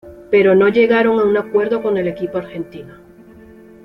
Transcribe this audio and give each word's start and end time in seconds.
Pero 0.31 0.55
no 0.55 0.67
llegaron 0.67 1.19
a 1.19 1.23
un 1.25 1.37
acuerdo 1.37 1.83
con 1.83 1.95
el 1.95 2.07
equipo 2.07 2.39
argentino. 2.39 2.95